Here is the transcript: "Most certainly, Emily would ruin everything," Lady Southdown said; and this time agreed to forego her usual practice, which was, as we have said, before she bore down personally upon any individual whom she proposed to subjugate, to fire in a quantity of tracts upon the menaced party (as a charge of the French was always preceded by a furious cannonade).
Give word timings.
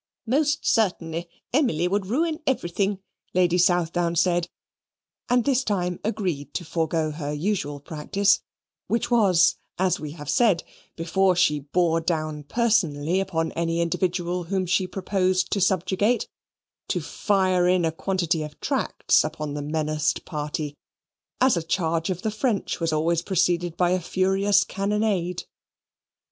"Most 0.25 0.65
certainly, 0.65 1.29
Emily 1.53 1.87
would 1.87 2.07
ruin 2.07 2.39
everything," 2.47 2.97
Lady 3.35 3.59
Southdown 3.59 4.15
said; 4.15 4.49
and 5.29 5.45
this 5.45 5.63
time 5.63 5.99
agreed 6.03 6.55
to 6.55 6.65
forego 6.65 7.11
her 7.11 7.31
usual 7.31 7.79
practice, 7.79 8.39
which 8.87 9.11
was, 9.11 9.57
as 9.77 9.99
we 9.99 10.13
have 10.13 10.27
said, 10.27 10.63
before 10.95 11.35
she 11.35 11.59
bore 11.59 12.01
down 12.01 12.41
personally 12.41 13.19
upon 13.19 13.51
any 13.51 13.79
individual 13.79 14.45
whom 14.45 14.65
she 14.65 14.87
proposed 14.87 15.51
to 15.51 15.61
subjugate, 15.61 16.27
to 16.87 16.99
fire 16.99 17.67
in 17.67 17.85
a 17.85 17.91
quantity 17.91 18.41
of 18.41 18.59
tracts 18.59 19.23
upon 19.23 19.53
the 19.53 19.61
menaced 19.61 20.25
party 20.25 20.75
(as 21.39 21.55
a 21.55 21.61
charge 21.61 22.09
of 22.09 22.23
the 22.23 22.31
French 22.31 22.79
was 22.79 22.91
always 22.91 23.21
preceded 23.21 23.77
by 23.77 23.91
a 23.91 23.99
furious 23.99 24.63
cannonade). 24.63 25.43